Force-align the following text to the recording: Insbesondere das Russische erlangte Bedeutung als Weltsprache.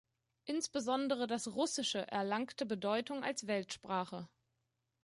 Insbesondere 0.45 1.27
das 1.27 1.47
Russische 1.53 2.07
erlangte 2.07 2.65
Bedeutung 2.65 3.23
als 3.23 3.45
Weltsprache. 3.45 4.27